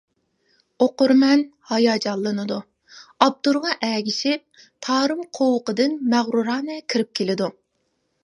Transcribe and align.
ئوقۇرمەن 0.83 1.41
ھاياجانلىنىدۇ، 1.71 2.57
ئاپتورغا 3.25 3.75
ئەگىشىپ، 3.89 4.63
«تارىم 4.87 5.21
قوۋۇقى» 5.41 5.75
دىن 5.83 5.95
مەغرۇرانە 6.15 6.79
كىرىپ 6.95 7.13
كېلىدۇ. 7.21 7.51